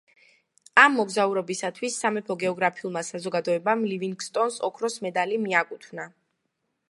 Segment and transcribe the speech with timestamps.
[0.83, 6.09] ამ მოგზაურობისათვის სამეფო გეოგრაფიულმა საზოგადოებამ ლივინგსტონს ოქროს მედალი მიაკუთვნა.